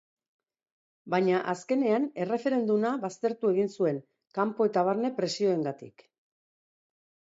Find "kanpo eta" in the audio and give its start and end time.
4.41-4.89